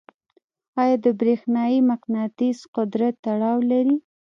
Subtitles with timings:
[0.81, 3.97] آیا د برېښنايي مقناطیس قدرت تړاو لري؟